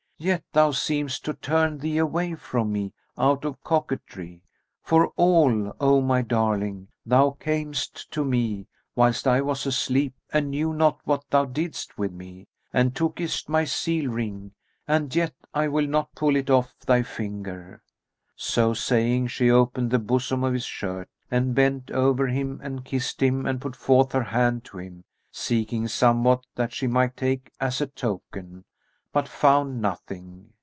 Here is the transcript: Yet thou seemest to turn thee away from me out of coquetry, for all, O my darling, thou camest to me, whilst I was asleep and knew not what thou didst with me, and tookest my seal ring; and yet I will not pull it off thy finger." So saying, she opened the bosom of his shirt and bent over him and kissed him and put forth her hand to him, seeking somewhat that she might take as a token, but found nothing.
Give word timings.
Yet 0.23 0.43
thou 0.53 0.69
seemest 0.69 1.25
to 1.25 1.33
turn 1.33 1.79
thee 1.79 1.97
away 1.97 2.35
from 2.35 2.71
me 2.71 2.93
out 3.17 3.43
of 3.43 3.63
coquetry, 3.63 4.43
for 4.83 5.07
all, 5.15 5.73
O 5.79 5.99
my 5.99 6.21
darling, 6.21 6.89
thou 7.03 7.31
camest 7.39 8.11
to 8.11 8.23
me, 8.23 8.67
whilst 8.95 9.25
I 9.27 9.41
was 9.41 9.65
asleep 9.65 10.13
and 10.31 10.51
knew 10.51 10.73
not 10.73 10.99
what 11.05 11.23
thou 11.31 11.45
didst 11.45 11.97
with 11.97 12.11
me, 12.13 12.45
and 12.71 12.93
tookest 12.95 13.49
my 13.49 13.63
seal 13.63 14.11
ring; 14.11 14.51
and 14.87 15.15
yet 15.15 15.33
I 15.55 15.67
will 15.67 15.87
not 15.87 16.13
pull 16.13 16.35
it 16.35 16.51
off 16.51 16.75
thy 16.85 17.01
finger." 17.01 17.81
So 18.35 18.75
saying, 18.75 19.29
she 19.29 19.49
opened 19.49 19.89
the 19.89 19.97
bosom 19.97 20.43
of 20.43 20.53
his 20.53 20.65
shirt 20.65 21.09
and 21.31 21.55
bent 21.55 21.89
over 21.89 22.27
him 22.27 22.59
and 22.61 22.85
kissed 22.85 23.23
him 23.23 23.47
and 23.47 23.59
put 23.59 23.75
forth 23.75 24.11
her 24.11 24.21
hand 24.21 24.65
to 24.65 24.77
him, 24.77 25.03
seeking 25.31 25.87
somewhat 25.87 26.43
that 26.53 26.73
she 26.73 26.85
might 26.85 27.17
take 27.17 27.49
as 27.59 27.81
a 27.81 27.87
token, 27.87 28.65
but 29.13 29.27
found 29.27 29.81
nothing. 29.81 30.49